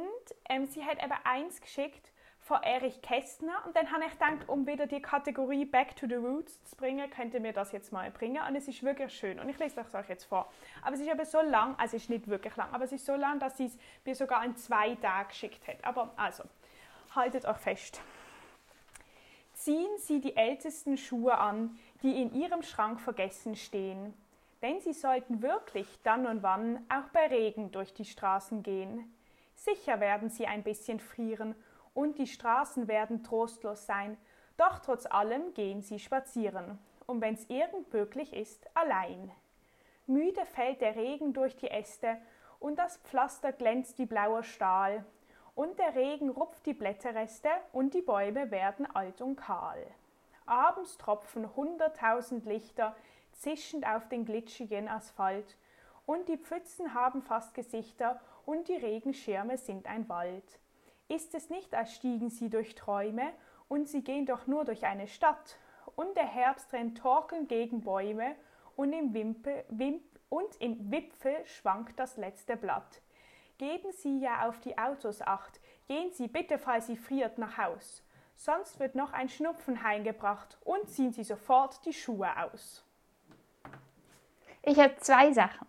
[0.49, 4.65] ähm, sie hat eben eins geschickt von Erich Kästner und dann habe ich gedacht, um
[4.65, 8.41] wieder die Kategorie Back to the Roots zu bringen, könnte mir das jetzt mal bringen
[8.47, 10.49] und es ist wirklich schön und ich lese es euch jetzt vor.
[10.81, 13.05] Aber es ist eben so lang, also es ist nicht wirklich lang, aber es ist
[13.05, 15.83] so lang, dass sie es mir sogar in zwei Tagen geschickt hat.
[15.83, 16.43] Aber also,
[17.13, 18.01] haltet euch fest.
[19.53, 24.13] Ziehen Sie die ältesten Schuhe an, die in Ihrem Schrank vergessen stehen.
[24.62, 29.13] Denn Sie sollten wirklich dann und wann auch bei Regen durch die Straßen gehen.
[29.56, 31.56] Sicher werden Sie ein bisschen frieren
[31.93, 34.17] und die Straßen werden trostlos sein,
[34.58, 36.80] doch trotz allem gehen Sie spazieren.
[37.06, 39.32] Und wenn's irgend möglich ist, allein.
[40.08, 42.17] Müde fällt der Regen durch die Äste
[42.60, 45.06] und das Pflaster glänzt wie blauer Stahl.
[45.56, 49.86] Und der Regen rupft die Blätterreste und die Bäume werden alt und kahl.
[50.46, 52.96] Abends tropfen hunderttausend Lichter
[53.38, 55.58] zischend auf den glitschigen Asphalt.
[56.06, 60.60] Und die Pfützen haben fast Gesichter und die Regenschirme sind ein Wald.
[61.10, 63.32] Ist es nicht, als stiegen sie durch Träume
[63.67, 65.58] und sie gehen doch nur durch eine Stadt?
[65.95, 68.36] Und der Herbst rennt torkelnd gegen Bäume
[68.76, 73.02] und im, Wimpel, Wimp, und im Wipfel schwankt das letzte Blatt.
[73.58, 75.60] Geben Sie ja auf die Autos acht.
[75.88, 78.04] Gehen Sie bitte, falls Sie friert, nach Haus.
[78.36, 82.87] Sonst wird noch ein Schnupfen heimgebracht und ziehen Sie sofort die Schuhe aus.
[84.67, 85.65] Ich habe zwei Sachen.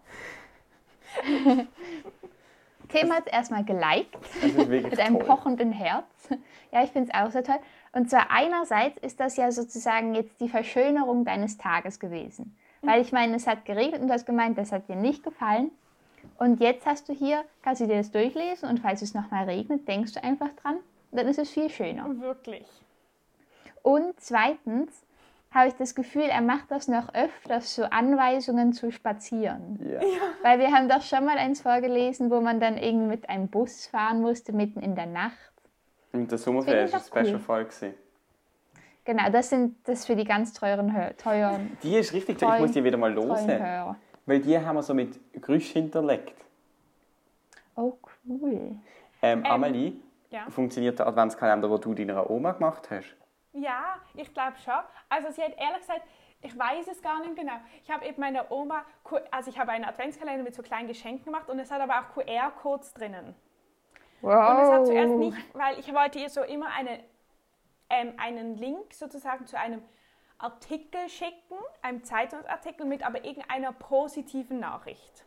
[2.88, 4.18] Tim hat es erstmal geliked
[4.68, 5.26] mit einem toll.
[5.26, 6.04] pochenden Herz.
[6.72, 7.60] Ja, ich finde es auch sehr toll.
[7.92, 12.56] Und zwar einerseits ist das ja sozusagen jetzt die Verschönerung deines Tages gewesen.
[12.82, 15.70] Weil ich meine, es hat geregnet und du hast gemeint, das hat dir nicht gefallen.
[16.36, 19.86] Und jetzt hast du hier, kannst du dir das durchlesen und falls es nochmal regnet,
[19.86, 20.78] denkst du einfach dran.
[21.12, 22.20] Dann ist es viel schöner.
[22.20, 22.66] Wirklich.
[23.82, 25.04] Und zweitens
[25.50, 29.78] habe ich das Gefühl, er macht das noch öfters, so Anweisungen zu spazieren.
[29.82, 30.00] Ja.
[30.42, 33.86] Weil wir haben doch schon mal eins vorgelesen, wo man dann irgendwie mit einem Bus
[33.86, 35.34] fahren musste, mitten in der Nacht.
[36.12, 37.24] Und der Sommerferien war eine doch cool.
[37.24, 37.64] Special-Folge.
[37.70, 37.94] gewesen.
[39.04, 42.56] Genau, das sind das für die ganz teuren, Hör teuren, Die ist richtig Toll.
[42.56, 43.48] ich muss die wieder mal teuren.
[43.48, 43.96] Hörer.
[44.26, 46.34] Weil die haben wir so mit Gerüsch hinterlegt.
[47.74, 47.94] Oh,
[48.28, 48.52] cool.
[49.22, 49.92] Ähm, Ähm, Amelie,
[50.30, 50.44] ja.
[50.50, 53.16] funktioniert der Adventskalender, den du deiner Oma gemacht hast?
[53.52, 54.74] Ja, ich glaube schon.
[55.08, 56.02] Also sie hat ehrlich gesagt,
[56.40, 57.54] ich weiß es gar nicht genau.
[57.82, 58.84] Ich habe eben meiner Oma,
[59.30, 62.14] also ich habe einen Adventskalender mit so kleinen Geschenken gemacht und es hat aber auch
[62.14, 63.34] QR-Codes drinnen.
[64.20, 64.50] Wow.
[64.50, 67.02] Und es hat zuerst nicht, weil ich wollte ihr so immer eine,
[67.90, 69.82] ähm, einen Link sozusagen zu einem
[70.38, 75.24] Artikel schicken, einem Zeitungsartikel mit aber irgendeiner positiven Nachricht.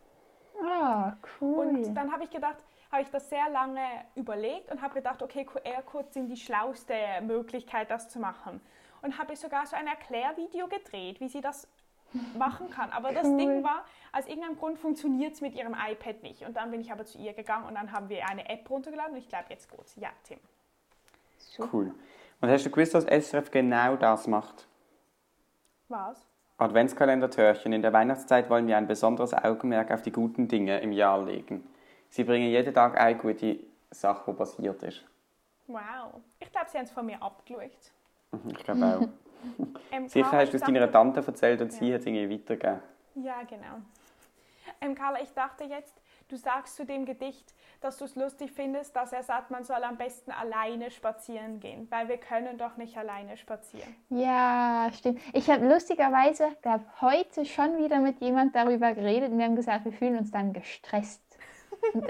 [0.62, 1.66] Ah, cool.
[1.66, 3.80] Und dann habe ich gedacht, habe ich das sehr lange
[4.14, 8.60] überlegt und habe gedacht, okay, QR-Codes sind die schlauste Möglichkeit, das zu machen.
[9.00, 11.66] Und habe sogar so ein Erklärvideo gedreht, wie sie das
[12.38, 12.90] machen kann.
[12.92, 13.38] Aber das Cool.
[13.38, 16.42] Ding war, aus irgendeinem Grund funktioniert es mit ihrem iPad nicht.
[16.42, 19.14] Und dann bin ich aber zu ihr gegangen und dann haben wir eine App runtergeladen
[19.14, 19.96] und ich glaube, jetzt geht's.
[19.96, 20.38] Ja, Tim.
[21.38, 21.68] Super.
[21.72, 21.94] Cool.
[22.42, 24.66] Und hast du gewusst, dass SRF genau das macht?
[25.88, 26.26] Was?
[26.58, 27.72] Adventskalender-Törchen.
[27.72, 31.66] In der Weihnachtszeit wollen wir ein besonderes Augenmerk auf die guten Dinge im Jahr legen.
[32.12, 33.58] Sie bringen jeden Tag eine gute
[33.90, 35.02] Sache, die passiert ist.
[35.66, 36.20] Wow.
[36.40, 37.70] Ich glaube, sie haben es von mir abgeschaut.
[38.32, 39.08] Mhm, Ich glaube auch.
[39.90, 42.80] Ähm, Sicher hast du es deiner Tante erzählt und sie hat es irgendwie weitergegeben.
[43.16, 43.78] Ja, genau.
[44.80, 48.94] Ähm, Carla, ich dachte jetzt, du sagst zu dem Gedicht, dass du es lustig findest,
[48.94, 52.96] dass er sagt, man soll am besten alleine spazieren gehen, weil wir können doch nicht
[52.96, 53.96] alleine spazieren.
[54.10, 55.20] Ja, stimmt.
[55.32, 59.84] Ich habe lustigerweise, glaube heute schon wieder mit jemand darüber geredet und wir haben gesagt,
[59.86, 61.31] wir fühlen uns dann gestresst.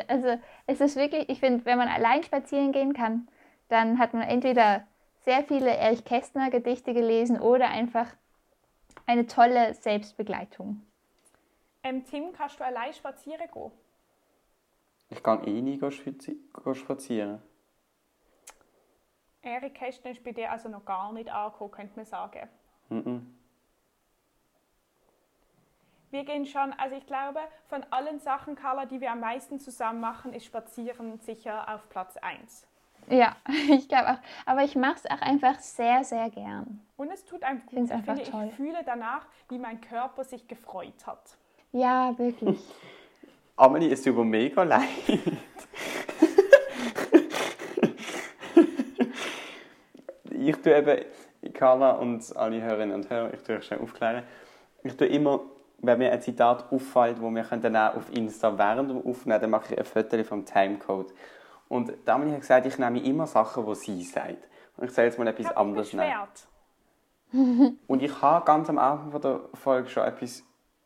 [0.07, 3.29] Also es ist wirklich, ich finde, wenn man allein spazieren gehen kann,
[3.69, 4.87] dann hat man entweder
[5.21, 8.07] sehr viele Erich Kästner Gedichte gelesen oder einfach
[9.07, 10.83] eine tolle Selbstbegleitung.
[11.83, 13.73] Ähm, Tim, kannst du allein spazieren gehen?
[15.11, 15.79] Ich kann eh nie
[16.75, 17.43] spazieren.
[19.43, 22.49] Erik Kästner ist bei dir also noch gar nicht angekommen, könnte man sagen.
[22.89, 23.35] Mhm.
[26.13, 30.01] Wir gehen schon, also ich glaube, von allen Sachen, Carla, die wir am meisten zusammen
[30.01, 32.67] machen, ist Spazieren sicher auf Platz 1.
[33.09, 33.35] Ja,
[33.71, 34.19] ich glaube auch.
[34.45, 36.83] Aber ich mache es auch einfach sehr, sehr gern.
[36.99, 37.71] Und es tut einem gut.
[37.71, 38.45] Find's Ich, einfach finde, toll.
[38.51, 41.39] ich fühle danach, wie mein Körper sich gefreut hat.
[41.73, 42.61] Ja, wirklich.
[43.57, 44.83] Amelie, es tut mir mega leid.
[50.31, 51.07] ich tue eben,
[51.55, 54.25] Carla und alle Hörerinnen und Hörer, ich tue euch schnell aufklären.
[54.85, 55.41] Ich tue immer,
[55.83, 59.51] wenn mir ein Zitat auffällt, wo wir dann auch auf Insta während dem Aufnehmen, dann
[59.51, 61.13] mache ich ein Foto vom Timecode.
[61.69, 64.49] Und Amelie hat gesagt, ich nehme immer Sachen, die sie sagt.
[64.77, 67.79] Und ich soll jetzt mal Ich etwas mich anderes nehmen.
[67.87, 70.45] Und ich habe ganz am Anfang von der Folge schon etwas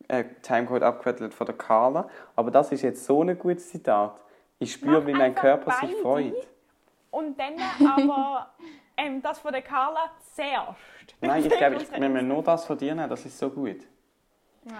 [0.08, 4.22] äh, Timecode abgewettelt von der Carla, aber das ist jetzt so ein gutes Zitat.
[4.58, 6.46] Ich spüre, Mach wie mein Körper sich freut.
[7.10, 7.54] Und dann
[7.98, 8.50] aber
[8.96, 10.78] ähm, das von der Carla zuerst.
[11.20, 13.78] Nein, ich glaube, ich Unsere nehme nur das von dir nehmen, das ist so gut.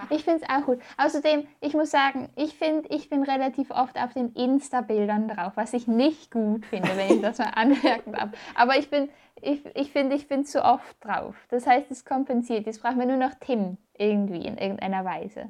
[0.09, 0.79] Ich finde es auch gut.
[0.97, 5.73] Außerdem, ich muss sagen, ich finde, ich bin relativ oft auf den Insta-Bildern drauf, was
[5.73, 8.29] ich nicht gut finde, wenn ich das mal anmerken darf.
[8.55, 9.09] Aber ich bin,
[9.41, 11.35] ich, ich finde, ich bin zu oft drauf.
[11.49, 12.65] Das heißt, es kompensiert.
[12.65, 15.49] Jetzt brauchen wir nur noch Tim irgendwie in irgendeiner Weise.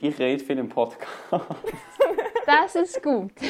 [0.00, 1.06] Ich rede viel im Podcast.
[2.46, 3.32] Das ist gut.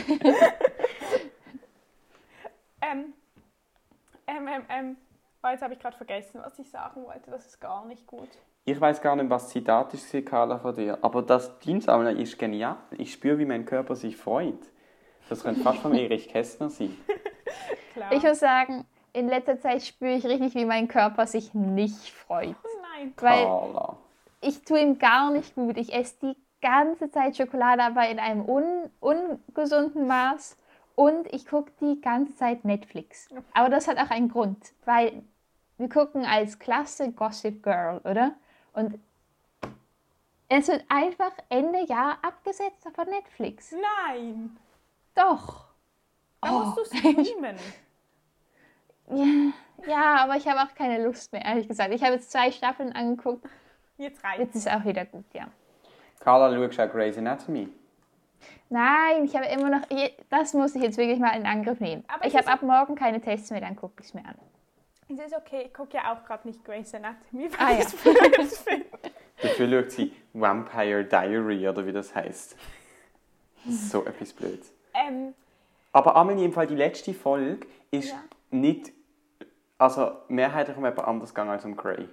[2.83, 3.15] Ähm,
[4.27, 4.97] ähm, ähm, ähm.
[5.43, 7.31] Oh, jetzt habe ich gerade vergessen, was ich sagen wollte.
[7.31, 8.29] Das ist gar nicht gut.
[8.69, 12.77] Ich weiß gar nicht, was Zitat ist, Carla, von dir, aber das Dienstsammeln ist genial.
[12.99, 14.59] Ich spüre, wie mein Körper sich freut.
[15.29, 16.97] Das könnte fast von Erich Kästner sein.
[17.95, 18.13] Klar.
[18.13, 22.57] Ich muss sagen, in letzter Zeit spüre ich richtig, wie mein Körper sich nicht freut.
[22.65, 23.15] oh nein.
[23.19, 23.97] Weil Carla.
[24.41, 25.77] ich tue ihm gar nicht gut.
[25.77, 30.59] Ich esse die ganze Zeit Schokolade, aber in einem un ungesunden Maß.
[30.97, 33.29] Und ich gucke die ganze Zeit Netflix.
[33.55, 35.23] Aber das hat auch einen Grund, weil
[35.79, 38.35] wir gucken als Klasse Gossip Girl, oder?
[38.77, 39.01] Und
[40.49, 43.73] es wird einfach Ende Jahr abgesetzt von Netflix.
[44.07, 44.57] Nein.
[45.15, 45.65] Doch.
[46.43, 46.59] Da Oh.
[46.67, 47.57] musst du streamen.
[49.09, 49.53] Ja,
[49.87, 51.93] ja, aber ich habe auch keine Lust mehr, ehrlich gesagt.
[51.95, 53.49] Ich habe jetzt zwei Staffeln angeguckt.
[53.97, 55.47] Jetzt reicht Jetzt ist auch wieder gut, ja.
[56.21, 57.69] Carla, schaust du Grey's Anatomy?
[58.69, 59.83] Nein, ich habe immer noch.
[60.29, 62.05] Das muss ich jetzt wirklich mal in Angriff nehmen.
[62.09, 64.35] Aber ich es habe ab morgen keine Tests mehr, dann gucke ich es mir an.
[65.09, 67.85] Es ist okay, ich gucke ja auch gerade nicht Grey's Anatomy, weil Ah, ich ja.
[67.85, 68.87] es blöd finde.
[69.41, 72.57] Dafür schaut sie Vampire Diary oder wie das heißt.
[73.69, 74.73] So etwas Blödes.
[74.95, 75.35] Ähm,
[75.93, 78.23] Aber Amelie, im Fall die letzte Folge ist Ja.
[78.51, 78.93] nicht,
[79.79, 82.09] also mehrheitlich um jemand anders gegangen als um Grey.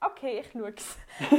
[0.00, 0.96] okay, ich schaue es.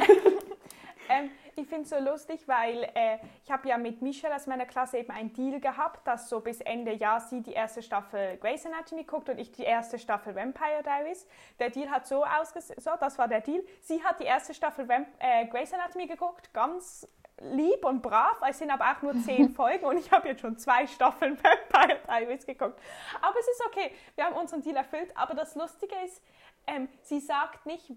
[1.09, 4.65] ähm, ich finde es so lustig, weil äh, ich habe ja mit Michelle aus meiner
[4.65, 8.65] Klasse eben einen Deal gehabt, dass so bis Ende Jahr sie die erste Staffel Grey's
[8.65, 11.27] Anatomy guckt und ich die erste Staffel Vampire Diaries.
[11.59, 13.63] Der Deal hat so ausgesehen, so, das war der Deal.
[13.81, 17.07] Sie hat die erste Staffel Vamp äh, Grey's Anatomy geguckt, ganz
[17.41, 18.39] lieb und brav.
[18.47, 21.37] Es sind aber auch nur zehn Folgen und ich habe jetzt schon zwei Staffeln
[21.71, 22.79] Vampire Diaries geguckt.
[23.21, 25.15] Aber es ist okay, wir haben unseren Deal erfüllt.
[25.15, 26.21] Aber das Lustige ist,
[26.67, 27.91] ähm, sie sagt nicht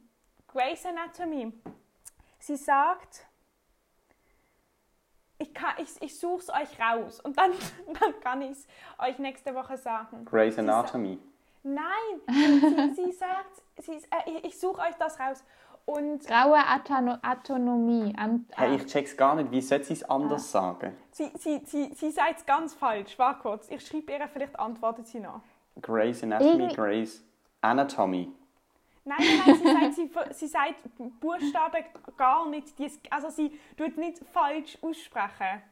[0.48, 1.52] Grey's Anatomy.
[2.38, 3.27] Sie sagt,
[5.60, 7.52] kann- ich, ich suche es euch raus und dann,
[8.00, 8.66] dann kann ich es
[8.98, 10.24] euch nächste Woche sagen.
[10.24, 11.18] Grey's Anatomy.
[11.64, 11.84] Nein,
[12.28, 15.44] sie, sie sagt, sie, äh, ich- suche euch das raus.
[15.84, 18.14] Und Graue Atano Autonomie.
[18.18, 19.50] An, Hey, ich check's gar nicht.
[19.50, 20.74] Wie soll sie es anders Ah.
[20.74, 20.94] sagen?
[21.12, 23.18] sie, sie, sie, sie sagt es ganz falsch.
[23.18, 25.40] Warte kurz, ich schreibe ihr, vielleicht antwortet sie noch.
[25.80, 27.24] Grey's Anatomy, Irgendwie- Grey's
[27.62, 28.30] Anatomy.
[29.08, 31.84] Nein, nein, nein sie, sagt, sie, sie sagt Buchstaben
[32.18, 32.74] gar nicht.
[33.10, 35.62] Also sie tut nicht falsch aussprechen.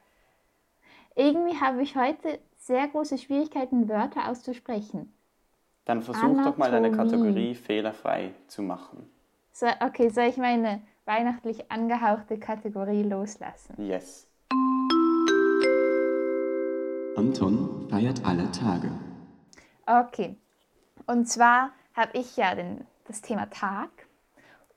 [1.14, 5.12] irgendwie habe ich heute sehr große Schwierigkeiten, Wörter auszusprechen.
[5.84, 7.10] Dann versuch doch mal deine Anatomie.
[7.10, 9.08] Kategorie fehlerfrei zu machen.
[9.52, 13.74] So, okay, soll ich meine weihnachtlich angehauchte Kategorie loslassen?
[13.78, 14.26] Yes.
[17.16, 18.90] Anton feiert alle Tage.
[19.86, 20.36] Okay.
[21.06, 23.90] Und zwar habe ich ja den, das Thema Tag.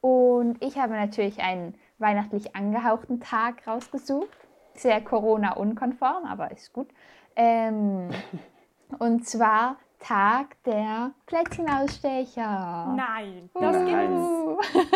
[0.02, 4.30] Und ich habe natürlich einen weihnachtlich angehauchten Tag rausgesucht.
[4.76, 6.88] sehr Corona-unkonform, aber ist gut.
[7.36, 8.10] Ähm,
[9.00, 12.94] und zwar Tag der Plätzchenausstecher.
[12.96, 14.58] Nein, das Nein.
[14.58, 14.88] gibt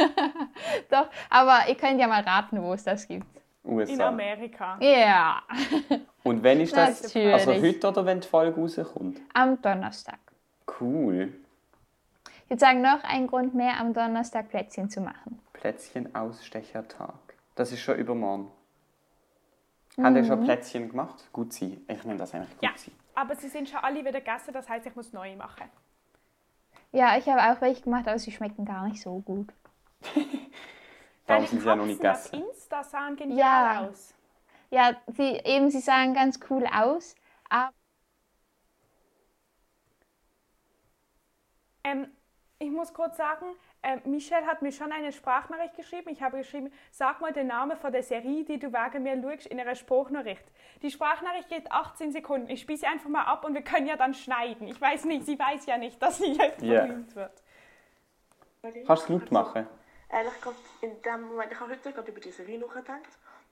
[0.91, 3.27] Doch, aber ihr könnt ja mal raten, wo es das gibt.
[3.65, 4.07] in USA.
[4.07, 4.77] Amerika.
[4.79, 5.41] Ja,
[6.23, 7.03] Und wenn ist das?
[7.03, 7.33] Natürlich.
[7.33, 9.19] Also heute oder wenn die Folge rauskommt?
[9.33, 10.19] am Donnerstag.
[10.79, 11.33] Cool.
[12.53, 15.39] Ich würde sagen, noch ein Grund mehr, am Donnerstag Plätzchen zu machen.
[15.53, 17.15] Plätzchen-Ausstechertag.
[17.55, 18.51] Das ist schon übermorgen.
[19.97, 21.15] Haben ihr schon Plätzchen gemacht?
[21.33, 21.81] Gut sein.
[21.87, 22.93] Ich nenne das eigentlich gut Ja, sein.
[23.15, 25.67] aber sie sind schon alle wieder gegessen, das heißt, ich muss neue machen.
[26.91, 29.51] Ja, ich habe auch welche gemacht, aber sie schmecken gar nicht so gut.
[31.25, 32.35] Darum sind sie ja noch nicht gegessen.
[32.43, 33.87] auf Insta sahen genial Ja.
[33.87, 34.13] aus.
[34.69, 37.15] Ja, sie, eben, sie sahen ganz cool aus,
[37.49, 37.73] aber
[41.83, 42.07] Ähm,
[42.63, 43.45] ich muss kurz sagen,
[43.83, 46.09] ähm, Michelle hat mir schon eine Sprachnachricht geschrieben.
[46.09, 49.47] Ich habe geschrieben, sag mal den Namen von der Serie, die du wegen mir schaust,
[49.47, 50.45] in einer Sprachnachricht.
[50.81, 52.49] Die Sprachnachricht geht 18 Sekunden.
[52.49, 54.67] Ich spiele sie einfach mal ab und wir können ja dann schneiden.
[54.67, 56.79] Ich weiß nicht, sie weiß ja nicht, dass sie jetzt Ja.
[56.79, 57.43] verfilmt wird.
[58.87, 59.67] Kannst du laut machen?
[60.09, 63.01] Ehrlich gesagt, in dem Moment, ich habe heute gerade über die Serie nachgedacht.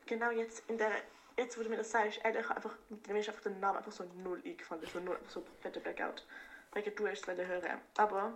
[0.05, 0.91] Genau jetzt, in der,
[1.37, 2.75] jetzt wo du mir das sagst, ehrlich, einfach,
[3.07, 4.83] mir ist einfach der Name einfach so null eingefallen.
[4.85, 6.25] So null, einfach so kompletter Blackout.
[6.73, 7.81] Wegen du wieder hören.
[7.97, 8.33] Aber,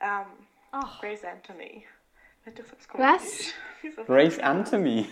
[0.00, 0.26] ähm,
[0.72, 1.00] Ach.
[1.00, 1.86] Grace Anthony.
[2.94, 3.52] Was?
[4.06, 5.06] Grace Anthony.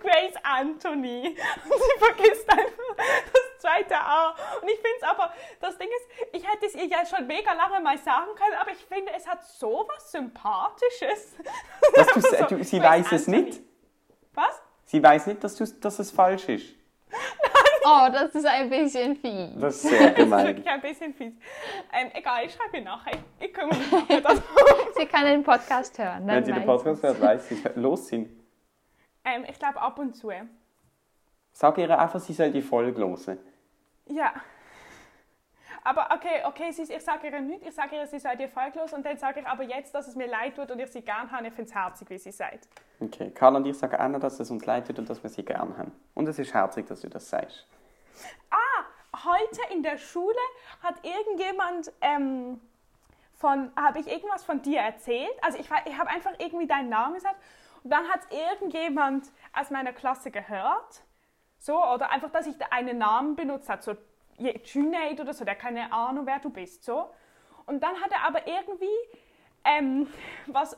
[0.00, 1.36] Grace Anthony.
[1.64, 4.30] Und sie vergisst einfach das zweite A.
[4.60, 7.52] Und ich finde es aber, das Ding ist, ich hätte es ihr ja schon mega
[7.52, 11.34] lange mal sagen können, aber ich finde, es hat so was Sympathisches.
[11.94, 13.42] Was du, So, du, sie Grace weiß es Anthony.
[13.42, 13.60] nicht.
[14.34, 14.62] Was?
[14.84, 16.74] Sie weiß nicht, dass, du, dass es falsch ist.
[17.84, 19.50] Oh, das ist ein bisschen fies.
[19.60, 20.46] Das ist sehr Das ist gemein.
[20.46, 21.32] wirklich ein bisschen fies.
[21.92, 23.12] Ähm, egal, ich schreibe ihr nachher.
[23.38, 24.42] Ich, ich kümmere mich nachher darum.
[24.96, 26.26] Sie kann den Podcast hören.
[26.26, 27.76] Dann Wenn sie den Podcast hört, weiß sie es.
[27.76, 28.28] Los sind.
[29.24, 30.30] ähm, ich glaube ab und zu.
[31.52, 33.38] Sag ihr einfach, sie soll die Folge hören.
[34.06, 34.32] Ja.
[35.82, 38.92] Aber okay, okay, sie, ich sage ihr nicht, ich sage ihr, sie sei dir folglos
[38.92, 41.30] und dann sage ich aber jetzt, dass es mir leid tut und ich sie gern
[41.30, 41.46] habe.
[41.48, 42.60] Ich finde es herzig, wie sie seid.
[43.00, 45.30] Okay, Karl und ich sagen auch noch, dass es uns leid tut und dass wir
[45.30, 45.92] sie gern haben.
[46.14, 47.66] Und es ist herzig, dass du das sagst.
[48.50, 48.84] Ah,
[49.24, 50.36] heute in der Schule
[50.82, 52.60] hat irgendjemand ähm,
[53.34, 55.32] von, habe ich irgendwas von dir erzählt?
[55.40, 57.36] Also ich, ich habe einfach irgendwie deinen Namen gesagt
[57.82, 61.02] und dann hat irgendjemand aus meiner Klasse gehört,
[61.58, 63.96] so, oder einfach, dass ich da einen Namen benutzt habe, so
[64.36, 67.10] Junaid oder so, der keine Ahnung, wer du bist, so.
[67.66, 68.86] Und dann hat er aber irgendwie
[69.64, 70.06] ähm,
[70.46, 70.76] was,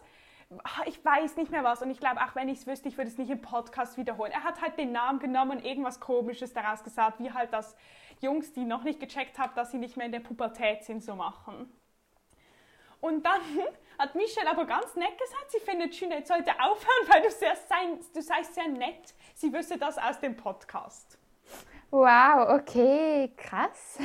[0.65, 2.97] ah, ich weiß nicht mehr was und ich glaube, auch wenn ich es wüsste, ich
[2.97, 4.33] würde es nicht im Podcast wiederholen.
[4.33, 7.77] Er hat halt den Namen genommen und irgendwas Komisches daraus gesagt, wie halt das
[8.21, 11.15] Jungs, die noch nicht gecheckt haben, dass sie nicht mehr in der Pubertät sind, so
[11.15, 11.73] machen.
[13.01, 13.41] Und dann
[13.99, 17.99] hat Michelle aber ganz nett gesagt, sie findet Junaid sollte aufhören, weil du, sehr sein,
[18.15, 19.15] du seist sehr nett.
[19.35, 21.19] Sie wüsste das aus dem Podcast.
[21.91, 23.99] Wow, okay, krass.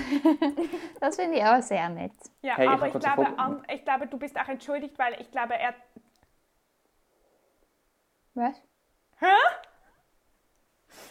[0.99, 2.12] das finde ich auch sehr nett.
[2.41, 5.21] Ja, Hey, ich aber ich eine glaube, an- ich glaube, du bist auch entschuldigt, weil
[5.21, 5.73] ich glaube, er...
[8.38, 8.56] Was?
[9.19, 9.36] Hä?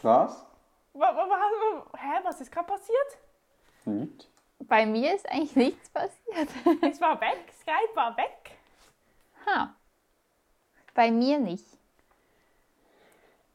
[0.03, 0.47] Was?
[0.95, 3.19] Wa- wa- wa- Hä, was ist gerade passiert?
[3.85, 4.29] Nicht?
[4.61, 6.49] Bei mir ist eigentlich nichts passiert.
[6.83, 8.53] Es war weg, Skype war weg.
[9.47, 9.75] ha.
[10.95, 11.67] Bei mir nicht.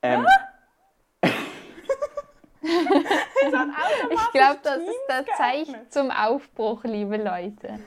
[0.01, 0.25] Ähm,
[2.63, 7.79] Ich glaube, das ist das Teams Zeichen zum Aufbruch, liebe Leute.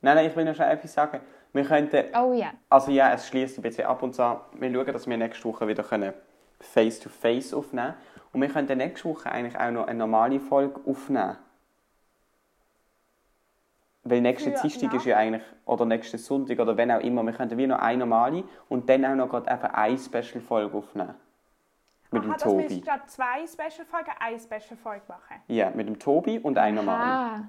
[0.00, 1.20] nein, nein, ich will noch schnell etwas sagen.
[1.58, 2.52] Wir könnten, Oh ja.
[2.68, 4.22] also ja, es schließt ein bisschen ab und zu.
[4.52, 6.12] Wir schauen, dass wir nächste Woche wieder können
[6.60, 7.94] face-to-face aufnehmen
[8.32, 11.36] Und wir könnten nächste Woche eigentlich auch noch eine normale Folge aufnehmen.
[14.04, 17.32] Weil nächsten Für Dienstag ist ja eigentlich, oder nächsten Sonntag oder wenn auch immer, wir
[17.32, 21.16] könnten wie noch eine normale und dann auch noch gerade einfach eine Special-Folge aufnehmen.
[22.12, 22.82] Mit dem Aha, dass wir Tobi.
[22.82, 25.42] statt zwei Special-Folgen eine Special-Folge machen.
[25.48, 27.48] Ja, mit dem Tobi und eine normale.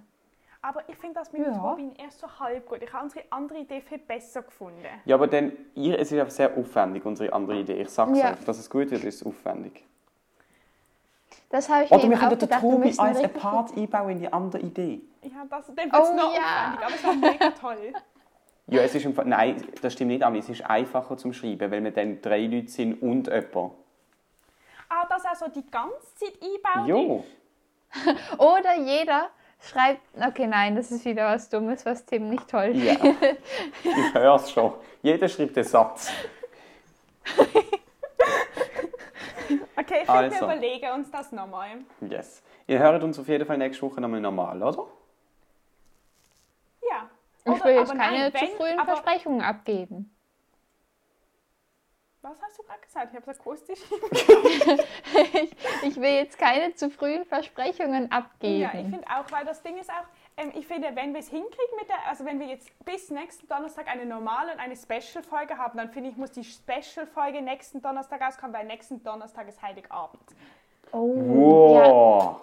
[0.62, 1.52] Aber ich finde das mit Ja.
[1.52, 2.82] dem Robin erst so halb gut.
[2.84, 4.86] Ich habe unsere andere Idee viel besser gefunden.
[5.06, 7.82] Ja, aber dann, ihr, es ist einfach sehr aufwendig, unsere andere Idee.
[7.82, 8.32] Ich sag's Ja.
[8.34, 9.86] euch, dass es gut wird, ist es aufwendig.
[11.50, 14.32] das habe ich Oder wir auch können den Tobi als ein Part einbauen in die
[14.34, 15.02] andere Idee.
[15.24, 16.74] Ja, das, dann wird es Oh noch ja.
[16.74, 17.93] aufwendig, aber es war mega toll.
[18.72, 21.72] Ja, es ist im Fall, nein, das stimmt nicht, aber es ist einfacher zum Schreiben,
[21.72, 23.73] weil wir dann drei Leute sind und jemand.
[24.88, 27.23] Ah, dass er so die ganze Zeit einbaut Jo.
[28.38, 29.29] Oder jeder
[29.62, 30.02] schreibt.
[30.20, 32.94] Okay, nein, das ist wieder was Dummes, was Tim nicht toll ja.
[33.84, 34.74] ich höre es schon.
[35.02, 36.12] Jeder schreibt einen Satz.
[39.76, 40.30] Okay, ich Also.
[40.36, 41.70] finde, wir überlegen uns das nochmal.
[42.02, 42.44] Yes.
[42.68, 44.86] Ihr hört uns auf jeden Fall nächste Woche nochmal normal, oder?
[46.90, 47.10] Ja.
[47.46, 50.16] Ich will jetzt aber keine nein, zu wenn- frühen aber- Versprechungen abgeben.
[52.22, 53.08] Was hast du gerade gesagt?
[53.12, 53.80] Ich habe es akustisch.
[55.34, 58.60] ich, ich will jetzt keine zu frühen Versprechungen abgeben.
[58.62, 60.04] Ja, ich finde auch, weil das Ding ist auch,
[60.36, 63.48] ähm, ich finde, wenn wir es hinkriegen mit der, also wenn wir jetzt bis nächsten
[63.48, 68.22] Donnerstag eine normale und eine Special-Folge haben, dann finde ich, muss die Special-Folge nächsten Donnerstag
[68.22, 70.22] rauskommen, weil nächsten Donnerstag ist Heiligabend.
[70.92, 72.42] oh, Wow.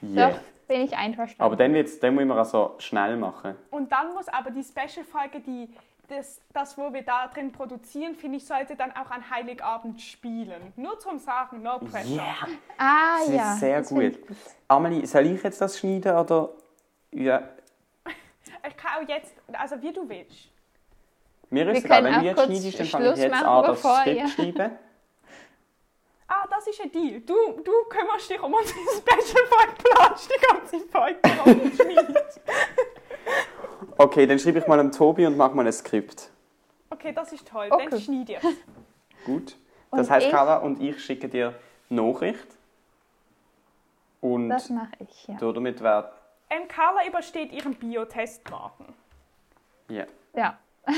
[0.00, 0.30] ja, Yeah.
[0.30, 0.38] doch,
[0.68, 1.42] bin ich einverstanden.
[1.42, 3.56] Aber dann, wird's, dann müssen wir also schnell machen.
[3.70, 5.72] Und dann muss aber die Special-Folge, die,
[6.08, 10.72] das, das, wo wir da drin produzieren, finde ich, sollte dann auch an Heiligabend spielen.
[10.76, 12.14] Nur zum Sagen, no pressure.
[12.16, 12.48] Yeah.
[12.78, 14.18] ah Das ja, ist sehr das gut.
[14.68, 16.50] Amelie, soll ich jetzt das schneiden oder...
[17.10, 17.42] Ja.
[18.66, 20.48] Ich kann auch jetzt, also wie du willst.
[21.50, 23.46] Mir ist egal, können wenn auch du jetzt kurz schneidest, dann fange ich jetzt machen,
[23.46, 24.78] an, das bevor Skript ihr- schreiben.
[26.30, 27.20] Ah, das ist ein Deal.
[27.20, 27.34] Du,
[27.64, 32.40] du kümmerst dich um unsere Special-Folge, planst die ganze Folge und schneidest.
[33.96, 36.30] Okay, dann schreibe ich mal am Tobi und mache mal ein Skript.
[36.90, 37.68] Okay, das ist toll.
[37.70, 37.86] Okay.
[37.90, 38.40] Dann schneide ich
[39.24, 39.56] Gut.
[39.90, 41.54] Das Und heißt, ich- Carla und ich schicken dir
[41.88, 42.46] Nachricht.
[44.20, 45.36] Und Das mache ich, ja.
[45.38, 46.10] damit wäre...
[46.50, 48.92] ähm, Carla übersteht ihren Biotest morgen.
[49.88, 50.06] Ja.
[50.34, 50.58] ja.
[50.86, 50.94] Sie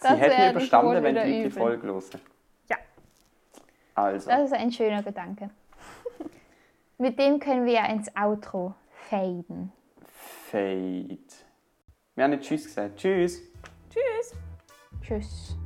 [0.00, 1.50] Das hätten überstanden, wenn die die.
[1.50, 2.02] Folge hören.
[2.70, 2.76] Ja.
[3.94, 5.50] Also, Das ist ein schöner Gedanke.
[6.98, 8.74] Mit dem können wir ja ins Outro
[9.10, 9.72] faden.
[10.50, 11.18] Fade.
[12.14, 12.98] Wir haben nicht Tschüss gesagt.
[12.98, 13.40] Tschüss.
[13.88, 14.34] Tschüss.
[15.00, 15.56] Tschüss.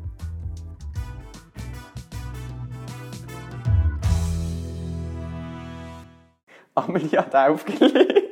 [6.77, 8.26] Amelie hat aufgelegt.